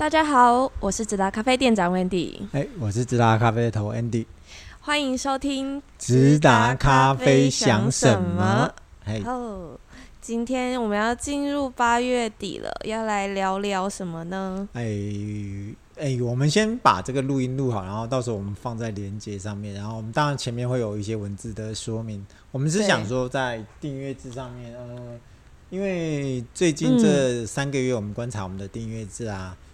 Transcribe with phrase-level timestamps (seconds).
[0.00, 2.34] 大家好，我是直达咖啡店长 Wendy。
[2.52, 4.24] 哎，我是直达咖啡的头 Andy。
[4.80, 8.72] 欢迎收听直达咖啡想什么？
[9.26, 9.78] 哦，
[10.18, 14.66] 今天我们要进入八月底了，要来聊聊什么呢？
[14.72, 14.82] 哎
[15.98, 19.74] 哎，我们先把这个录音录好，然后到时候我们放在连接上面。
[19.74, 22.26] 然后我们当然前面会有一些文字的说明。
[22.50, 25.20] 我们是想说在订阅制上面，呃，
[25.68, 29.54] 因为最近这三个月我们观察我们的订阅制啊。
[29.54, 29.66] 嗯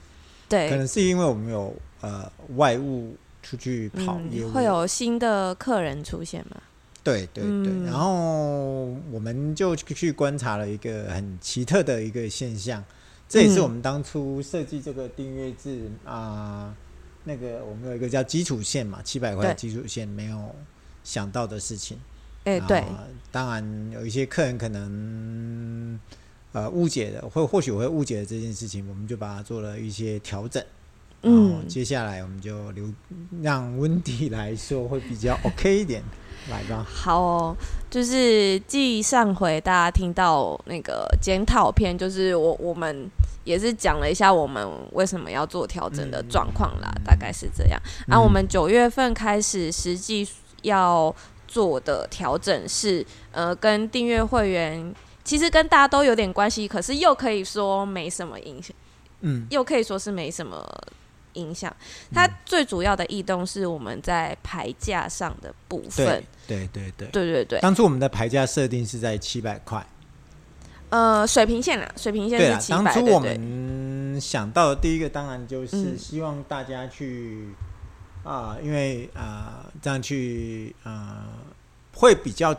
[0.49, 6.57] 对，可能是因为我们有呃外务出去跑业务，嗯，会有新的客人出现嘛？
[7.03, 12.85] 对对对，嗯，然后我们就去观察了一个很奇特的一个现象，
[13.29, 16.75] 这也是我们当初设计这个订阅制啊，嗯呃，
[17.25, 20.55] 那个我们有一个叫基础线嘛，七百块基础线没有
[21.05, 21.99] 想到的事情。
[22.45, 22.85] 哎，对，
[23.31, 25.99] 当然有一些客人可能。
[26.57, 30.65] 呃，误解的，或或许我会误解的这件事情，我们就把它做了一些调整。
[31.21, 32.91] 嗯，接下来我们就留
[33.43, 36.03] 让温迪来说会比较 OK 一点，
[36.49, 36.83] 来吧。
[36.89, 37.57] 好哦，
[37.91, 43.07] 就是继上回大家听到那个检讨篇，就是我我们
[43.45, 47.79] 也是讲了一下我们为什么要做调整的状况啦，嗯、大概是这样。
[48.07, 50.27] 然后、嗯啊、我们九月份开始实际
[50.63, 51.15] 要
[51.47, 54.95] 做的调整是，呃，跟订阅会员。
[55.27, 58.75] 其实跟大家都有点关系，可是又可以说没什么影响，
[59.23, 60.65] 嗯，又可以说是没什么
[61.33, 61.75] 影响。
[62.15, 67.61] 它最主要的异动是我们在牌价上的部分，对对对对对对对。
[67.61, 69.85] 当初我们的牌价设定是在七百块，
[70.91, 72.79] 呃，水平线啊，水平线是七百。
[72.85, 77.49] 当初我们想到的第一个当然就是希望大家去
[78.23, 81.27] 啊、嗯呃，因为啊、呃，这样去啊。
[81.27, 81.46] 呃
[81.99, 82.55] 会比较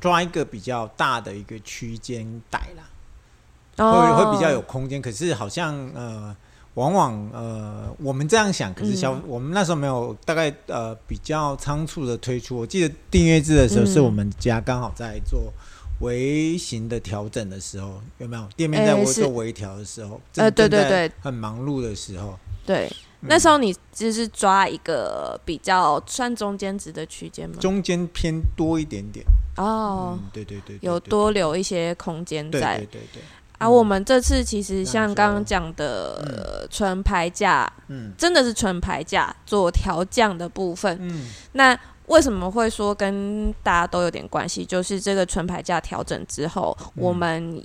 [0.00, 5.02] 抓一个比较大的一个区间带啦，会会比较有空间。
[5.02, 6.34] 可是好像呃，
[6.72, 12.56] 往往呃，我们这样想，可是消、嗯、我们那时候没有大概呃比较仓促的推出。
[12.56, 15.52] 我记得订阅制的时候，是我们家刚好在做
[16.00, 18.48] 微型的调整的时候，有没有？
[18.56, 22.90] 店面在做微调的时候，呃，对对对，很忙碌的时候，对。
[23.20, 27.56] 那时候你就是抓一个比较算中间值的区间吗？
[27.60, 32.78] 中间偏多一点点哦、嗯，对对对，有多留一些空间在。
[32.78, 33.22] 对对对
[33.58, 40.96] 啊、我们这次其实像刚刚讲的纯牌价，嗯，真的是纯牌价做调降的部分。
[41.00, 44.64] 嗯，那为什么会说跟大家都有点关系？
[44.64, 47.60] 就是这个纯牌价调整之后，我们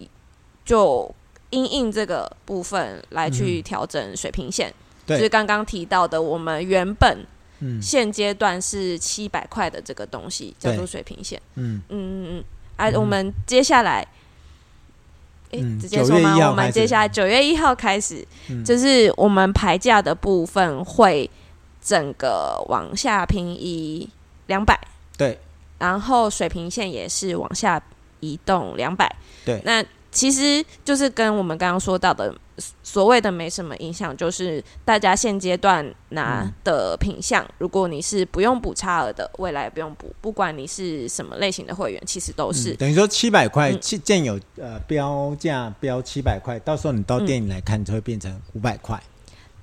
[0.66, 1.14] 就
[1.52, 4.74] 因应这个部分来去调整水平线。
[5.06, 7.26] 就是刚刚提到的，我们原本
[7.82, 11.42] 现阶段是七百块的这个东西叫做水平线。
[11.56, 12.44] 嗯嗯嗯嗯。
[12.78, 14.06] 哎、啊，我们接下来，
[15.52, 16.50] 哎、嗯，直接说吗？
[16.50, 18.26] 我们接下来九月一号开始，
[18.66, 21.30] 就是我们牌价的部分会
[21.82, 24.10] 整个往下平移
[24.48, 24.80] 两百。
[25.18, 25.38] 对。
[25.80, 27.82] 然后水平线也是往下
[28.22, 29.14] 移动两百。
[29.46, 29.62] 对。
[29.66, 32.34] 那其实就是跟我们刚刚说到的。
[32.84, 49.02] 所谓的没什么影响，就是大家现阶段拿的品相，嗯，如果你是不用补差额的，未来也不用补，不管你是什么类型的会员，其实都是、嗯、等于说七百块，七件有呃标价标七百块，到时候你到店里来看，就会变成五百块。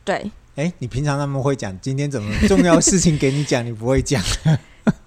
[0.05, 0.17] 对，
[0.57, 4.21] 哎、欸，你平常那么会讲，今天怎么重要事情给你讲，你不会讲？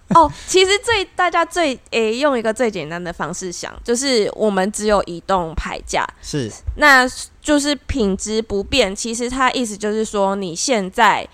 [0.14, 7.08] 哦，其实最大家最诶、欸、用一个最简单的方式想，就是我们只有移动牌价，是，那
[7.42, 8.96] 就是品质不变。
[8.96, 11.28] 其实它意思就是说，你现在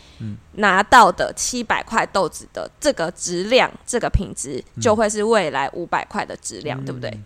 [0.54, 7.20] 拿到的七百块豆子的这个质量、这个品质，就会是未来五百块的质量、嗯，对不对？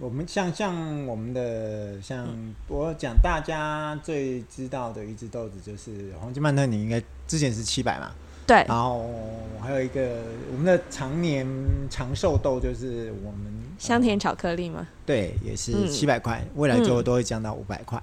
[0.00, 2.26] 我们像像我们的像
[2.66, 8.12] 我讲大家最知道的一只豆子，就是黄金曼特你，应该之前是七百嘛。
[8.48, 9.08] 对，然后
[9.60, 11.46] 还有一个我们的常年
[11.90, 14.88] 长寿豆，就是我们香甜巧克力吗？
[15.04, 18.02] 对，也是七百块，未来最后都会降到五百块。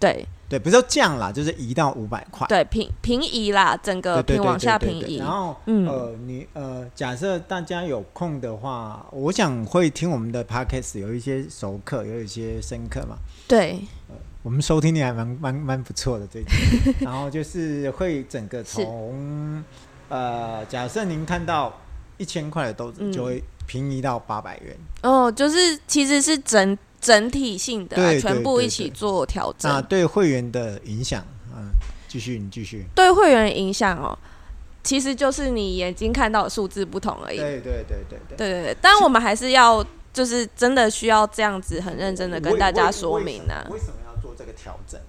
[0.00, 2.44] 对对，不是说降啦，就是移到五百块。
[2.48, 5.18] 对，平平移啦，整个平往下平移。
[5.18, 13.16] 然后，嗯、呃，你呃，假设大家有空的话，我想会听我们的 podcast，有一些熟客，有一些深刻嘛。
[13.46, 13.78] 对。
[14.08, 19.64] 呃我们收听率还蛮蛮蛮不错的最近，然后就是会整个 从
[20.08, 21.80] 呃假设您看到
[22.16, 24.76] 一千块的豆子就会平移到八百元。
[25.02, 29.70] 哦就是其实是整整体性的全部一起做调整。
[29.70, 31.24] 啊对会员的影响
[32.08, 32.84] 继续你继续。
[32.94, 34.16] 对会员影响哦
[34.82, 37.38] 其实就是你眼睛看到的数字不同而已。
[37.38, 38.76] 对对对对对。
[38.80, 45.00] 但我们还是要就是真的需要这样子很认真的跟大家说明呢为什么要做这个调整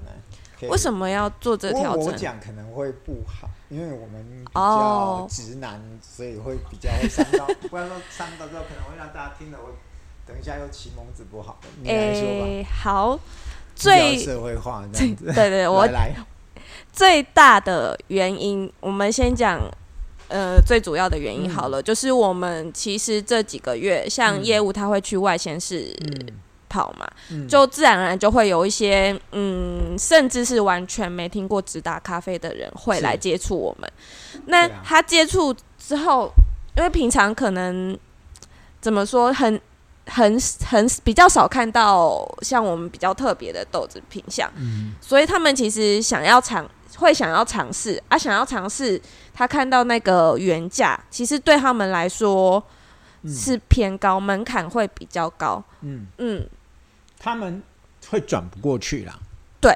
[0.62, 2.06] 为什么要做这调整？
[2.06, 7.46] 我讲可能会不好，因为我们比较直男，哦、所以会比较会伤到。
[7.70, 9.72] 不然说伤到之后，可能会让大家听了会
[10.26, 11.60] 等一下又骑蒙子不好。
[11.82, 12.46] 你来说吧。
[12.48, 13.20] 欸、好，
[13.76, 15.26] 最社会化这样子。
[15.34, 16.16] 对，对对，我来。
[16.92, 19.60] 最大的原因，我们先讲，
[20.30, 25.94] 呃，最主要的原因好了，嗯、就是我们其实这几个月，像业务他会去外县市。
[26.02, 26.40] 嗯
[26.76, 33.90] 好嘛，嗯、就自然而然就会有一些，嗯，甚至是完全没听过直达咖啡的人会来接触我们。
[34.48, 36.30] 那他接触之后，
[36.76, 37.98] 因为平常可能
[38.82, 39.60] 怎么说，很、
[40.08, 49.02] 很、很比较少看到像我们比较特别的豆子品相，嗯、所以他们其实想要尝，会想要尝试啊，想要尝试，
[49.34, 52.62] 他看到那个原价，其实对他们来说
[53.28, 56.06] 是偏高，嗯、门槛会比较高，嗯。
[56.18, 56.48] 嗯。
[57.26, 57.60] 他们
[58.08, 59.18] 会转不过去啦，
[59.60, 59.74] 对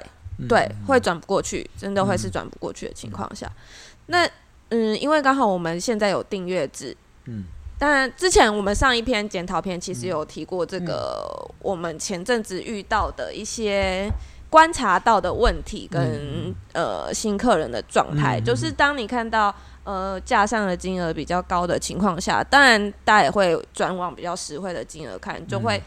[0.48, 3.48] 对，嗯、会转不过去，真的会是转不过去的情况下。
[3.48, 4.30] 嗯、那
[4.70, 7.46] 嗯，因为刚好我们现在有订阅制，嗯，
[7.80, 11.26] 当然之前我们上一篇检讨篇其实有提过这个，
[11.58, 14.08] 我们前阵子遇到的一些
[14.48, 19.52] 观察到的问题跟、嗯、呃新客人的状态，嗯、就是当你看到
[19.86, 25.76] 呃架上的金额比较高的情况下，当然大家也会转往比较实惠的金额看，就会。
[25.76, 25.82] 嗯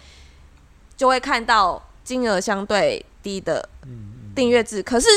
[1.03, 3.69] 就会看到金额相对低的
[4.37, 5.09] 订阅制，可是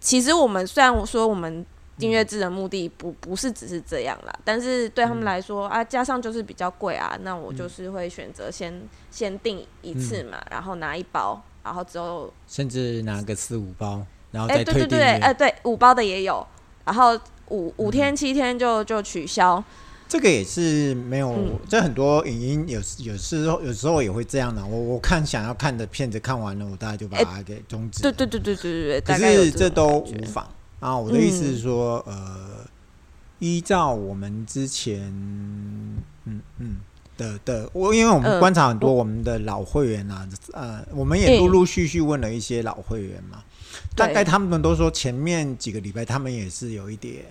[0.00, 1.66] 其实我们虽然说我们
[1.98, 14.00] 订阅制的目的不不是只是这样啦，但是对他们来说啊，加上就是比较贵啊，那我就是会选择先先订一次嘛，然后拿一包，然后之后甚至拿个四五包，
[14.30, 14.86] 然后再退订阅。
[14.86, 16.46] 对对对，哎对，五包的也有，
[16.86, 17.20] 然后
[17.50, 19.62] 五五天七天就就取消。
[20.06, 24.64] 这个也是没有，这、嗯、很多影音有有时候有时候也会这样的。
[24.64, 28.02] 我我看想要看的片子看完了，我大概就把它给终止。
[28.02, 30.46] 对对对对对对，可是这都无妨
[30.78, 30.96] 啊。
[30.96, 32.66] 我的意思是说，嗯、呃，
[33.40, 35.00] 依照我们之前
[36.26, 36.76] 嗯嗯
[37.16, 43.42] 的的，我因为我们观察很多我们的老会员啊，呃，我们也陆陆续续问了一些老会员嘛，
[43.96, 47.24] 大概他们都说前面几个礼拜他们也是有一点。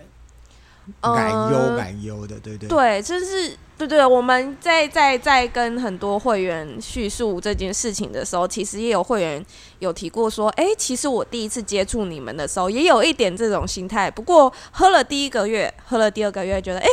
[1.01, 4.06] 改优改优的，对对对，就是对对。
[4.06, 9.44] 我们在在在跟很多会员叙述这件事情的时候，其实也有会员
[9.80, 14.12] 有提过说，哎，其实我第一次接触你们的时候，也有一点这种心态。
[14.12, 16.88] 不过喝了第一个月，喝了第二个月，觉得哎，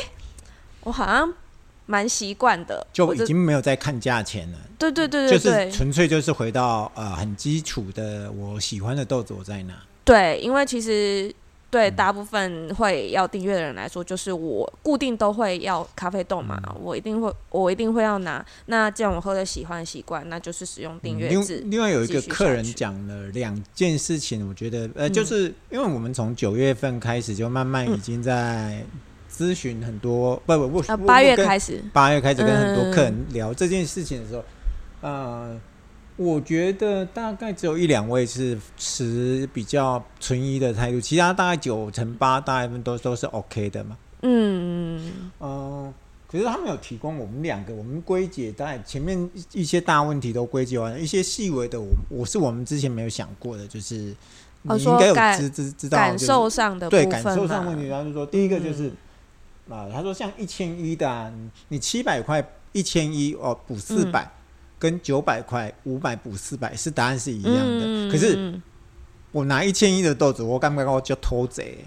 [0.85, 1.33] 我好像
[1.87, 4.59] 蛮习惯的，就已经没有在看价钱了。
[4.79, 9.75] 对对对对，就是纯粹就是回到呃很基础的，我喜欢的豆子我在哪。
[10.05, 11.35] 对，因为其实。
[11.71, 18.45] 对大部分会要订阅的人来说，就是我固定都会要咖啡豆嘛，我一定会，我一定会要拿。
[18.67, 21.63] 那既然我喝的喜欢习惯，那就是使用订阅制。
[21.67, 28.85] 另外有一个客人讲了两件事情，我觉得呃，就是因为我们从九月份开始就慢慢已经在
[29.33, 34.45] 咨询很多，不不不，八月开始，八月开始跟很多客人聊这件事情的时候，
[35.03, 35.61] 呃。
[36.23, 43.97] 我觉得大概只有一两位是持比较存疑的态度，其他大概九成八大部分都都是 OK 的嘛。
[44.21, 45.95] 嗯嗯、呃、
[46.31, 54.15] 可是他们有提供我们两个，我们归结在前面一些大问题都归结完了，一些细微的我我是我们之前没有想过的，就是
[54.61, 58.93] 你应该有知知知道、就是，感受上的对感受上问题，然后就说第一个就是、
[59.69, 61.33] 嗯、啊，他说像一千一的、啊，
[61.69, 64.31] 你七百块一千一哦补四百。
[64.81, 68.59] 嗯跟九百块、五百补四百是答案是一样的，嗯、可是
[69.31, 71.85] 我拿一千一的豆子，我干不干我就偷贼。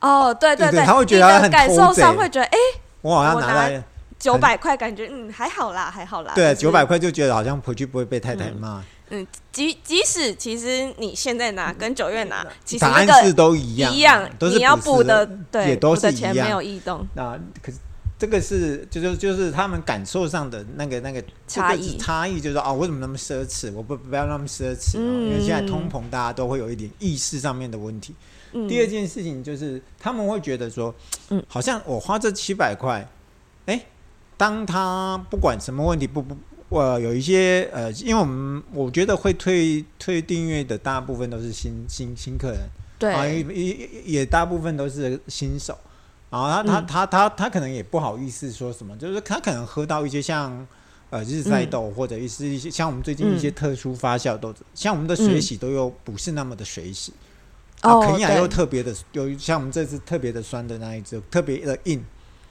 [0.00, 3.84] 哦，对对对，他会觉得他很偷贼，感受上会觉得，哎、欸，我好像拿了
[4.20, 6.32] 九百块，感觉嗯还好啦，还好啦。
[6.36, 8.80] 对，九百块就觉得好像回去不会被太太骂。
[9.10, 17.04] 嗯，即即使其实你现在拿跟九月拿，其实答案是都一样，一样，都是你要补的，对，也都是一样，没有异动。
[17.14, 17.78] 那可是。
[18.22, 23.72] 这个是就是就是他们感受上的那个那个差异差异，就是说哦，为什么那么奢侈？
[23.72, 28.14] 我不不要那么奢侈，嗯、因为现在通膨，大家都会有一点意识上面的问题。
[28.52, 30.94] 嗯、第二件事情就是他们会觉得说，
[31.30, 33.04] 嗯，好像我花这七百块，
[33.66, 33.86] 哎，
[34.36, 36.36] 当他不管什么问题，不不，
[36.68, 42.60] 我有一些呃，因为我们我觉得会退退订阅的大部分都是新新新客人，
[43.00, 45.76] 对啊，也也也大部分都是新手。
[46.32, 50.66] 然后他他他他他可能也不好意思说什么，就是他可能喝到一些像
[51.10, 57.12] 呃日晒豆或者一些一些像我们最近一些特殊发酵豆子，像我们的水洗都又不是那么的水洗，
[57.82, 62.02] 啊肯亚又特别的有像我们这次特别的酸的那一只特别的硬，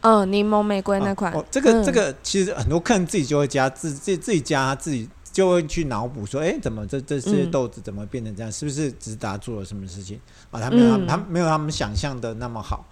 [0.01, 8.49] 嗯，柠檬玫瑰那款，哦这个这个其实很多客人自己就会加自自自己加自己就会去脑补说，哎、欸，怎么这这些豆子怎么变成这样？
[8.49, 10.19] 嗯、是不是直达做了什么事情？
[10.51, 10.59] 啊？
[10.61, 12.85] 他没有他没有他们想象的那么好。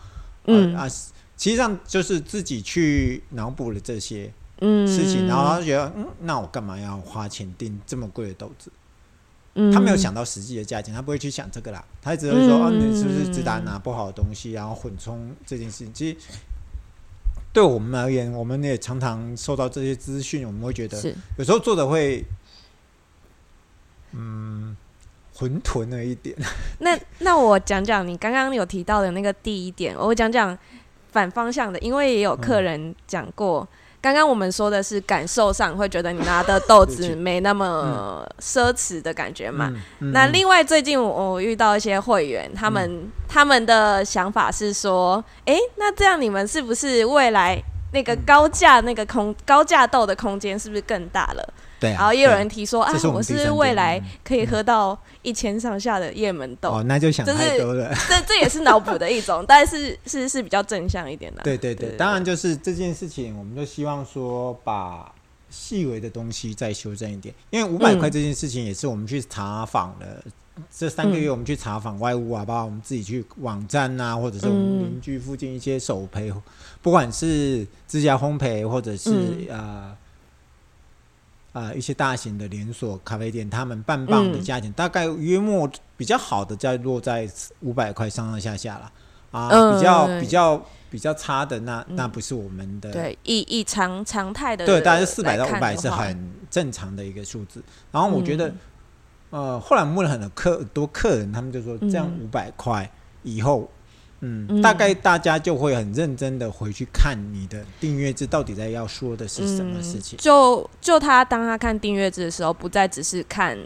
[0.46, 4.26] 嗯啊，实际上就是自己去脑补了这些
[4.60, 8.72] 事情，嗯、然后他就觉得，嗯，那我干嘛要花钱订这么贵的豆子？
[9.56, 15.94] 嗯、他没有想到实际的价钱，他不会去想这个啦，他只会说，哦、嗯啊，你是不是直达拿不好的东西，然后混充这件事情？
[15.94, 16.18] 其实。
[17.52, 22.24] 对我们而言，我们也常常受到这些资讯，我们会觉得有时候做的会，
[24.12, 24.78] 嗯，
[25.40, 26.36] 混沌了一点。
[26.80, 30.58] 那那我讲讲你刚刚有提到的那个第一点，我讲讲
[31.12, 33.62] 反方向的，因为也有客人讲过。
[33.62, 39.70] 嗯刚刚我们说的是感受上会觉得你拿的豆子没那么奢侈的感觉嘛？
[40.14, 51.54] 那另外最近我，我遇到一些会员，他们、嗯、他们的想法是说，哎、欸，那这样你们是不是未来那个高价那个空高价豆的空间是不是更大了？
[51.80, 57.90] 对、啊，然后也有人提说啊，我，我是未来可以喝到一千上下的叶门豆，哦，那就想太多了。
[58.10, 61.42] 这这也是脑补的一种， 但是是是比较正向一点的。
[61.42, 65.10] 对对对，当然就是这件事情，我们就希望说把
[65.50, 70.06] 细微的东西再修正一点，因为五百块这件事情也是我们去查访了、
[70.58, 76.34] 嗯、这三个月，我们去查访外物啊，包括我们自己去网站啊，或者是我们邻居附近一些手焙，
[76.82, 79.98] 不管是自家烘焙或者是、嗯、呃。
[81.52, 87.28] 呃，一些大型的连锁咖啡店，他们半磅的价钱、嗯、大概约莫比较好的在落在
[87.62, 88.92] 五百块上上下下了
[89.32, 92.92] 啊，嗯、比较比较比较差的那那不是我们的。
[92.92, 97.64] 对，以以常常态的对，大概是四百到五百是很正常的一个数字。
[97.92, 98.48] 然后我觉得，
[99.32, 102.90] 嗯、呃，后来问了很多客多客人，他们就说这样五百块
[103.24, 103.70] 以后。
[104.22, 110.18] 嗯，大概大家就会很认真的回去看你的订阅制到底在要说的是什么事情。
[110.18, 113.58] 嗯、就就他当他看订阅制的时候，不再只是看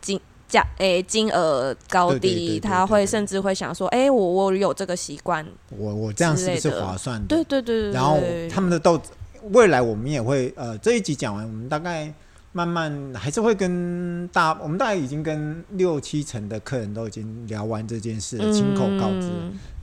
[0.00, 7.28] 金价诶金额高低，他会甚至会想说，哎、欸，我我有这个习惯，我我这样是不是划算的？
[7.28, 7.92] 对对对对。
[7.92, 9.10] 然后他们的豆子，
[9.52, 12.12] 未来我们也会呃这一集讲完，我们大概。
[12.56, 19.28] 慢慢还是会跟大，我们大概已经跟六七成的客人都已经聊完这件事了，亲口告知。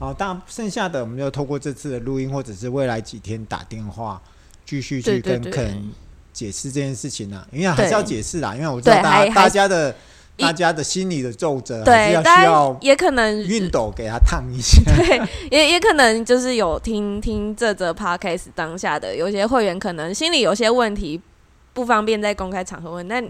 [0.00, 4.20] 后，当然剩下的我们就透过这次的录音，或者是未来几天打电话，
[4.66, 5.88] 继续去跟客人
[6.32, 7.46] 解释这件事情呢、啊。
[7.52, 9.94] 因为还是要解释啦，因为我知道大家大家的
[10.36, 14.82] 大家的心理的皱褶，还是要需要也可能熨斗给他烫一下。
[14.98, 21.20] 对，也也可能就是有听听这则 podcast 当下的有些会员，可能心里有些问题。
[21.74, 23.20] 不方便在公开场合问，那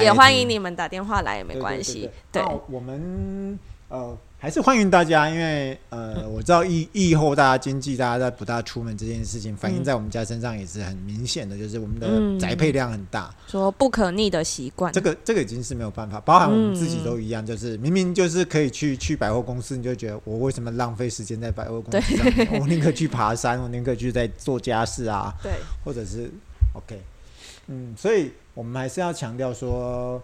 [0.00, 2.08] 也欢迎你们打电话来也没关系。
[2.32, 13.34] 对，我们呃还是欢迎大家，因为呃我知道疫疫后大家经济大家在不大出门这件事情，反映在我们家身上也是很明显的，就是我们的宅配量很大。
[13.48, 22.60] 说不可逆的习惯，这个这个已经是没有办法，包含我们自己都一样，就是明明就是可以去去百货公司，你就觉得我为什么浪费时间在百货公司上面？
[22.60, 25.50] 我宁可去爬山，我宁可去在做家事啊，对，
[25.84, 26.30] 或者是
[26.74, 26.96] OK。
[27.72, 30.20] 嗯，所以我们还是要强调说，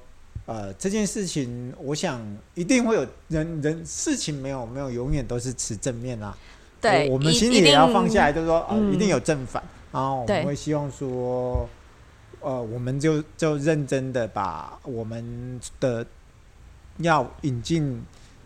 [0.47, 2.21] 呃，这件事情，我想
[2.55, 6.37] 一定会有人人事情没有没有永远都是持正面啦。
[6.81, 9.63] 对，我们心里也要放下来，就是说，呃，一定有正反。
[9.93, 11.69] 然后我们会希望说，
[12.41, 16.05] 呃，我们就就认真的把我们的
[16.99, 18.03] 要引进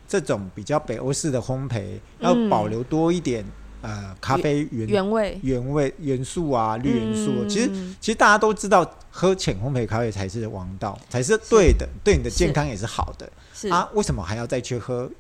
[0.06, 3.42] 这种比较北欧式的烘焙，要保留多一点。
[3.82, 7.32] 呃，咖啡原原味、原味元素啊，绿元素。
[7.42, 7.70] 嗯、其实，
[8.00, 13.30] 其实大家都知道，喝浅烘焙咖啡才是王道，才是对的，对你的健康也是好的。
[13.54, 15.10] 是啊，为什么还要再去喝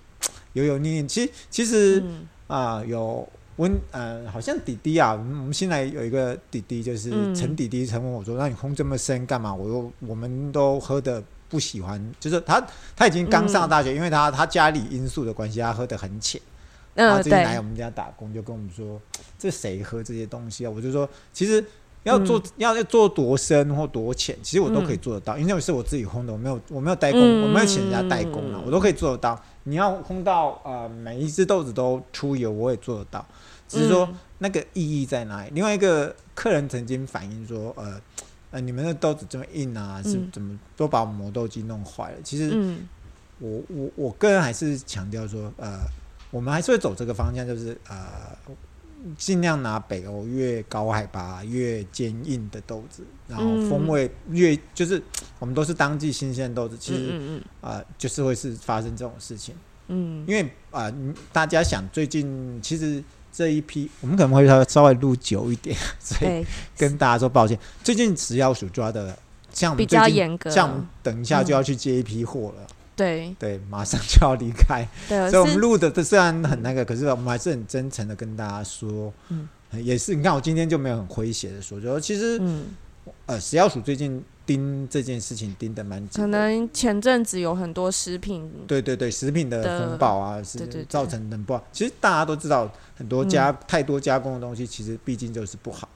[0.52, 1.08] 油油腻腻？
[1.08, 2.04] 其实，其实
[2.46, 3.26] 啊、有
[3.56, 12.62] 温呃，好像弟弟啊，我们新来有一个弟弟，就是陈弟弟，曾问我说：“那、嗯、你烘这么深干嘛？”我说：“我们都喝的不喜欢，就是他
[12.94, 16.40] 他已经刚上大学，嗯、因为他他家里因素的关系，他喝的很浅。”
[16.94, 19.00] 然后最近来我们家打工，就跟我们说
[19.38, 21.64] ：“这谁喝这些东西啊？”我就说：“其实
[22.02, 29.40] 要做、嗯、要要做多深或多浅，其实我都可以做得到，嗯、因为是我自己烘的，我没有我没有代工，嗯、我没有请人家代工了，我都可以做得到。
[29.64, 33.24] 你要烘到呃每一只豆子都出油，我也做得到。
[33.68, 35.50] 只是说那个意义在哪里？
[35.54, 38.00] 另外一个客人曾经反映说：“呃
[38.50, 42.76] 呃，你们的豆子这么硬啊，是怎么都把磨豆机弄坏了？”其实
[43.38, 45.78] 我我我个人还是强调说：“呃。”
[46.30, 47.96] 我们还是会走这个方向，就是呃，
[49.16, 55.02] 尽量拿北欧越高海拔越坚硬的豆子，然后风味越就是
[55.38, 59.54] 我们都是当季新鲜豆子，其实啊、呃，就是会是发生这种事情。
[59.88, 60.94] 嗯，因为啊、呃，
[61.32, 66.46] 大家想最近其实这一批我们可能会稍微稍微录久一点， 所以
[66.76, 67.58] 跟大家说抱歉。
[67.82, 69.18] 最近食药署抓的
[69.52, 72.66] 像比较严格，像等一下就要去接一批货了。
[73.00, 73.36] 嗯对。
[73.38, 82.66] 对，马上就要离开， 对，所以我们录的虽然很那个，可是我们还是很真诚的跟大家说，嗯，也是你看我今天就没有很诙谐的说，就说其实，嗯，
[83.26, 91.64] 呃，食药署最近盯这件事情盯得蛮紧，可能前阵子有很多食品，对对对，食品的风暴啊，是造成很不好。
[91.72, 95.88] 其实大家都知道，很多加太多加工的东西，其实毕竟就是不好，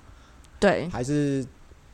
[0.58, 1.44] 对，还是。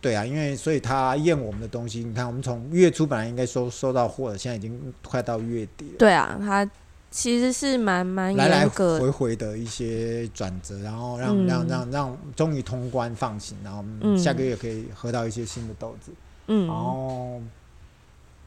[0.00, 5.98] 对啊，因为所以他验我们的东西，你看我们从月初本来应该收收到货了，现在已经快到月底了。
[5.98, 6.68] 对啊，他
[7.10, 13.84] 其实是蛮蛮来来回回的一些转折，然后让、嗯、让让让终于通关放行，然后
[14.16, 16.12] 下个月可以喝到一些新的豆子。
[16.46, 17.42] 嗯，然后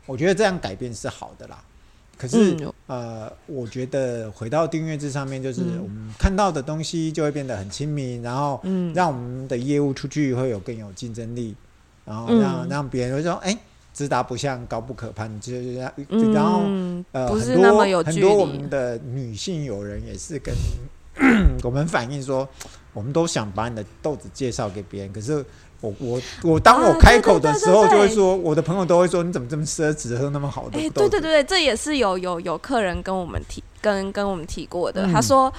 [0.05, 1.63] 我觉得这样改变是好的啦。
[2.17, 8.61] 可是、嗯、呃，我觉得回到订阅制上面，就是我们看到的东西就会变得很亲民，然后
[8.93, 11.55] 让我们的业务出去会有更有竞争力，
[12.03, 13.57] 然后让让别人会说，哎、欸，
[13.93, 16.63] 直达不像高不可攀，就是然后
[17.13, 20.53] 呃，很多很多我们的女性友人也是跟
[21.63, 22.47] 我们反映说，
[22.91, 25.43] 我们都想把你的豆子介绍给别人，可是。
[25.83, 30.79] 我我我当我开口的时候，就会说，我的朋友都会说，你怎么这么奢侈，喝那么好的？
[30.79, 35.05] 哎，对对对对，这也是有有有客人跟我们提，跟跟我们提过的。
[35.11, 35.51] 他说，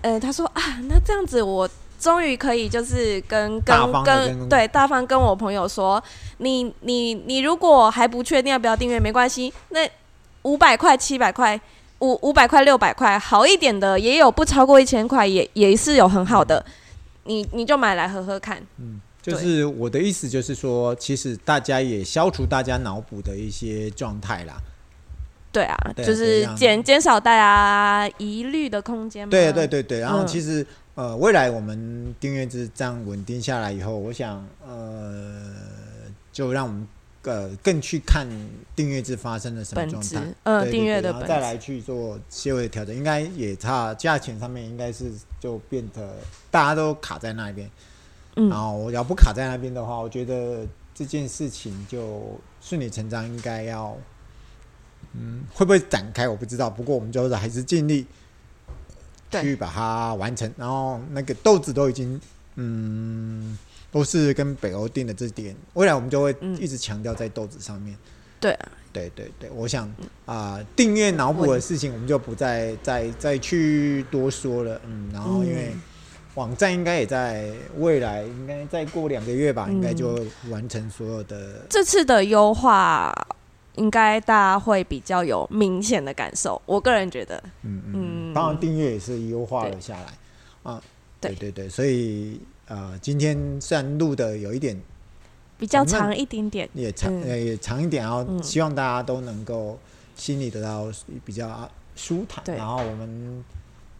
[0.00, 1.68] 呃，他说啊，那这样子我
[2.00, 6.02] 终于可以就是跟跟跟对大方跟我朋友说，
[6.38, 9.80] 你你你如果还不确定要不要订阅，没关系，那
[10.44, 11.60] 五百块、七百块、
[11.98, 16.64] 五五百块、六百块，好一点的也有，不超过一千块也也是有很好的，
[17.24, 18.98] 你你就买来喝喝看，嗯。
[19.32, 24.54] 就是我的意思，就是说，其实大家也消除大家脑补的一些状态啦。
[25.50, 29.28] 对啊，就是减减少大家疑虑的空间。
[29.30, 35.40] 对对对对，然后其实呃，未来我们订阅制这样稳定下来以后，我想呃，
[36.30, 36.86] 就让我们
[37.22, 38.28] 呃更去看
[38.76, 40.22] 订阅制发生了什么状态。
[40.42, 46.16] 呃，订阅的，然后再来去做些微的调整，应该也差价钱上面应该是就变得
[46.50, 47.70] 大家都卡在那边。
[48.34, 53.96] 然后我要不卡在那边的话，我觉得这件事情就顺理成章应该要，
[55.12, 56.68] 嗯，会不会展开我不知道。
[56.68, 58.04] 不过我们就是还是尽力
[59.30, 60.52] 去把它完成。
[60.56, 62.20] 然后那个豆子都已经，
[62.56, 63.56] 嗯，
[63.92, 67.96] 都是跟北欧订的这点，未来我们就会一直强调在豆子上面。
[68.40, 69.88] 对啊，对对对，我想
[70.26, 74.80] 啊，订阅脑补的事情我们就不再再再去多说了。
[74.86, 75.72] 嗯，然后因为。
[76.34, 80.18] 网站应该也在未来，应该再过两个月吧，应该就
[80.50, 81.36] 完成所有的。
[81.36, 83.14] 嗯、这次的优化，
[83.76, 86.60] 应该大家会比较有明显的感受。
[86.66, 90.18] 我个人觉得，嗯嗯，当然订阅也是优化了下来
[90.64, 90.82] 啊。
[91.20, 94.76] 对对对，所以呃，今天虽然录的有一点
[95.56, 99.78] 比较长一点点，也长呃、嗯、也长一点，然后希望大家都能够
[100.16, 100.90] 心里得到
[101.24, 103.44] 比较舒坦，然后我们。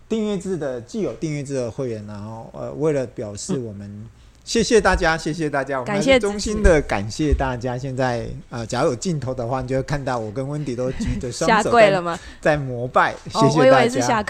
[0.09, 4.07] 订阅制的既有订阅制的会员，然后呃，为了表示我们、嗯、
[4.45, 7.77] 谢谢大家，谢谢大家，我们衷心的感谢大家。
[7.79, 14.23] 现在呃，假如有镜头的话，你就会看到我跟温迪都举着双手在，在膜拜，谢谢大家，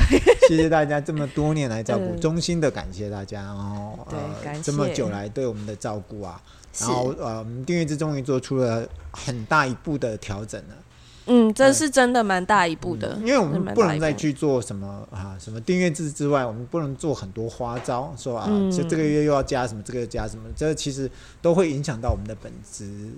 [0.48, 6.40] 谢谢大家这么多年来照顾，衷心的感谢大家，然后呃，这么久来对我们的照顾啊，
[6.78, 10.76] 然后呃，我们订阅制终于做出了很大一步的调整了。
[11.26, 21.10] 嗯，这是真的蛮大一步的，嗯，因为我们不能再去做什么啊，什么订阅制之外，我们不能做很多花招，说啊，就这个月又要加什么，这个加什么，这其实
[21.40, 23.10] 都会影响到我们的本质。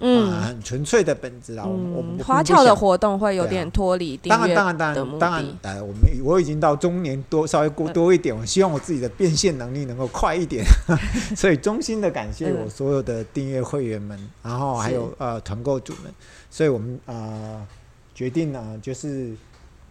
[0.00, 1.64] 嗯，啊、很纯粹的本质啦。
[1.66, 4.16] 嗯、我们花俏的活动会有点脱离。
[4.18, 10.64] 当然，当然，当然，当然，呃，我们我已经到中年多，稍微过多一点，我希望我自己的变现能力能够快一点。
[11.36, 16.12] 所以，衷心的感谢我所有的订阅会员们，然后还有呃团购主们。
[16.50, 17.66] 所以我们呃
[18.14, 19.34] 决定呢，就是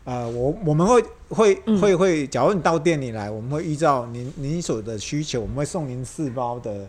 [0.05, 6.87] 呃我我们会会会会，假如你到店里来，我们会依照您您所的需求，我们会送您四包的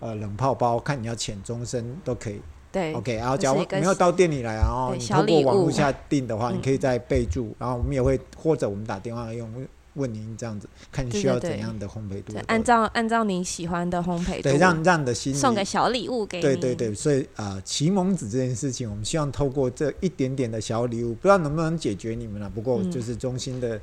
[0.00, 2.40] 呃冷泡包，看你要浅中深都可以。
[2.70, 9.50] 对，OK，然后假如没有到店里来，然后你通过网络下订的话，你可以再备注，然后我们也会或者我们打电话用
[9.94, 23.80] 问您这样子，看你需要怎样的烘焙度，按照按照你喜欢的烘焙度，对，让让的心送个小礼物给你，对对对，所以啊，奇蒙子这件事情，我们希望透过这一点点的小礼物，不知道能不能解决你们了，不过就是衷心的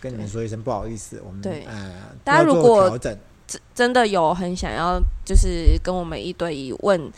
[0.00, 1.92] 跟你们说一声不好意思，我们对，呃，
[2.24, 3.16] 大家如果真
[3.74, 7.12] 真的有很想要，就是跟我们一对一问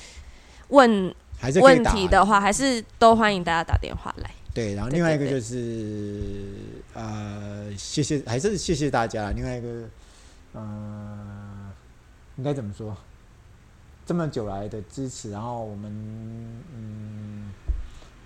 [0.75, 1.15] 问。
[1.61, 4.31] 问题的话，还是都欢迎大家打电话来。
[4.55, 6.55] 对，然后另外一个就是
[6.95, 9.31] 呃，谢谢，还是谢谢大家。
[9.33, 9.69] 另外一个，
[10.55, 11.71] 呃，
[12.37, 12.97] 应该怎么说？
[14.07, 15.93] 这么久来的支持，然后我们
[16.75, 17.51] 嗯，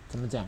[0.08, 0.46] 怎么讲？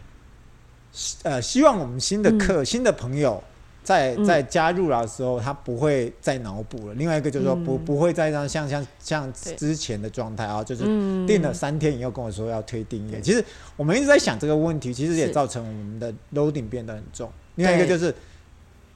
[1.25, 3.43] 呃，希望我们新的客、嗯、新的朋友
[3.83, 6.95] 在在加入的时候，他不会再脑补了。
[6.95, 10.85] 另外一个就是说不，不、嗯、不会再让像像像之前的状态啊，就是
[11.27, 13.21] 定了三天以后跟我说要推订阅。
[13.21, 13.45] 其实
[13.77, 17.31] 我们一直在想这个问题，其实也造成我们的 loading 变得很重。
[17.57, 18.15] 另外一个就是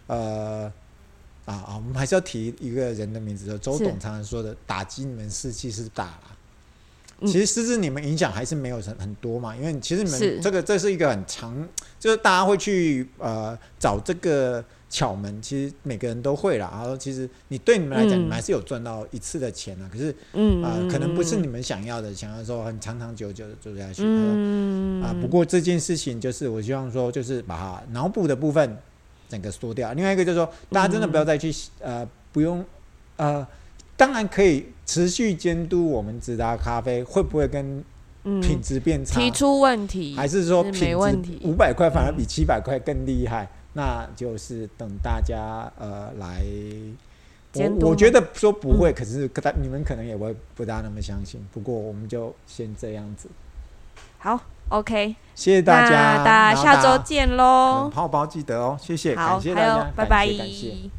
[0.07, 0.73] 呃。
[1.47, 6.34] 啊啊，我们还是要提一个人的名字，就周董常常说的，打击你们士气是大了。
[7.21, 16.69] 其实实质你们影响还是没有很很多嘛，因为其实你们这个这是一个很长，就是大家会去呃找这个巧门，其实每个人都会啦。
[16.73, 19.89] 然后其实你对你们来讲，你们还是有赚到一次的钱啊。
[19.93, 20.11] 可是
[20.63, 24.03] 啊，可能不是你们想要的，想要说很长长久久的做下去。
[24.05, 28.77] 嗯啊，不过这件事情就是我希望说，就是把它脑补的部分。
[29.27, 29.91] 整个缩掉。
[29.95, 31.51] 另外一个就是说，大家真的不要再去、
[31.81, 32.63] 嗯、呃，不用
[33.17, 33.45] 呃，
[33.97, 37.85] 当然可以持续监督我们直达咖啡会不会跟
[38.41, 40.97] 品质变差，提出问题，还是说品质
[41.43, 43.49] 五百块反而比七百块更厉害？
[43.75, 46.43] 那就是等大家呃来，
[47.55, 51.45] 我我觉得说不会，嗯、可是可你们可能也会不大那么相信。
[51.53, 53.29] 不过我们就先这样子。
[54.19, 54.41] 好。
[54.71, 57.91] OK，谢谢大家，大家下周见喽！
[57.93, 60.39] 泡包记得哦，谢谢，感谢大家，拜拜，感谢。
[60.39, 60.91] 感谢